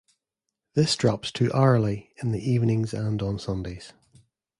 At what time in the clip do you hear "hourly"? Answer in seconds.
1.53-2.09